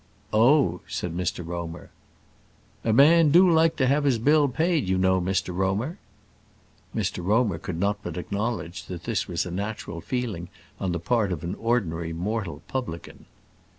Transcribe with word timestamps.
"Oh!" 0.33 0.81
said 0.87 1.15
Mr 1.15 1.45
Romer. 1.45 1.91
"A 2.83 2.91
man 2.91 3.29
do 3.29 3.47
like 3.47 3.75
to 3.75 3.85
have 3.85 4.03
his 4.03 4.17
bill 4.17 4.47
paid, 4.47 4.89
you 4.89 4.97
know, 4.97 5.21
Mr 5.21 5.55
Romer." 5.55 5.99
Mr 6.95 7.23
Romer 7.23 7.59
could 7.59 7.79
not 7.79 7.99
but 8.01 8.17
acknowledge 8.17 8.85
that 8.87 9.03
this 9.03 9.27
was 9.27 9.45
a 9.45 9.51
natural 9.51 10.01
feeling 10.01 10.49
on 10.79 10.91
the 10.91 10.99
part 10.99 11.31
of 11.31 11.43
an 11.43 11.53
ordinary 11.53 12.13
mortal 12.13 12.63
publican. 12.67 13.25